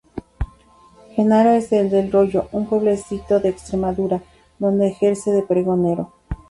Jenaro 1.15 1.51
es 1.51 1.71
el 1.71 1.91
de 1.91 1.99
El 1.99 2.11
Rollo, 2.11 2.49
un 2.53 2.65
pueblecito 2.65 3.39
de 3.39 3.49
Extremadura, 3.49 4.23
donde 4.57 4.87
ejerce 4.87 5.29
de 5.29 5.43
pregonero. 5.43 6.11